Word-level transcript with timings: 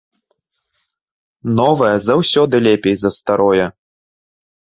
Новае 1.59 1.91
заўсёды 2.07 2.55
лепей 2.67 2.95
за 3.01 3.09
старое! 3.19 3.67